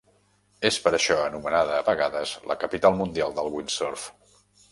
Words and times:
És 0.69 0.77
per 0.85 0.93
això 0.99 1.17
anomenada 1.25 1.75
a 1.81 1.83
vegades 1.91 2.33
"La 2.53 2.57
capital 2.65 2.99
mundial 3.03 3.39
del 3.41 3.53
windsurf". 3.57 4.09